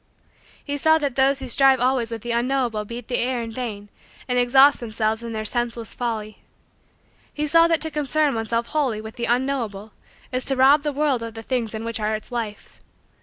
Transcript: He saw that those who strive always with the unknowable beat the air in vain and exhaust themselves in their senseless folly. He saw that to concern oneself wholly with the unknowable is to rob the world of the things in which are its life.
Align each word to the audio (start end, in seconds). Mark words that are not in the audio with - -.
He 0.63 0.77
saw 0.77 0.97
that 0.97 1.15
those 1.15 1.41
who 1.41 1.47
strive 1.47 1.79
always 1.79 2.09
with 2.11 2.23
the 2.23 2.31
unknowable 2.31 2.85
beat 2.85 3.07
the 3.07 3.19
air 3.19 3.43
in 3.43 3.51
vain 3.51 3.89
and 4.27 4.39
exhaust 4.39 4.79
themselves 4.79 5.21
in 5.21 5.31
their 5.31 5.45
senseless 5.45 5.93
folly. 5.93 6.39
He 7.31 7.45
saw 7.45 7.67
that 7.67 7.81
to 7.81 7.91
concern 7.91 8.33
oneself 8.33 8.69
wholly 8.69 8.99
with 8.99 9.15
the 9.15 9.25
unknowable 9.25 9.93
is 10.31 10.43
to 10.45 10.55
rob 10.55 10.81
the 10.81 10.91
world 10.91 11.21
of 11.21 11.35
the 11.35 11.43
things 11.43 11.75
in 11.75 11.83
which 11.85 11.99
are 11.99 12.15
its 12.15 12.31
life. 12.31 12.79